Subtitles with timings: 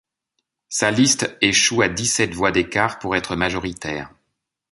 [0.69, 4.09] Sa liste échoue à dix-sept voix d'écart pour être majoritaire.